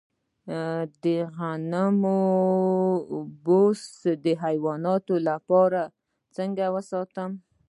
[1.03, 1.05] د
[1.37, 2.21] غنمو
[3.45, 3.81] بوس
[4.25, 5.81] د حیواناتو لپاره
[6.35, 7.31] څنګه ساتم؟